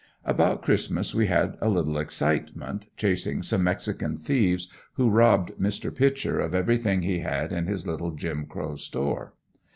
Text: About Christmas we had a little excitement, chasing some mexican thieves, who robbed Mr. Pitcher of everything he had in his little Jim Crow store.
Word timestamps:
About 0.25 0.63
Christmas 0.63 1.13
we 1.13 1.27
had 1.27 1.57
a 1.61 1.69
little 1.69 1.99
excitement, 1.99 2.87
chasing 2.97 3.43
some 3.43 3.63
mexican 3.63 4.17
thieves, 4.17 4.67
who 4.93 5.11
robbed 5.11 5.51
Mr. 5.59 5.95
Pitcher 5.95 6.39
of 6.39 6.55
everything 6.55 7.03
he 7.03 7.19
had 7.19 7.51
in 7.51 7.67
his 7.67 7.85
little 7.85 8.09
Jim 8.09 8.47
Crow 8.47 8.77
store. 8.77 9.35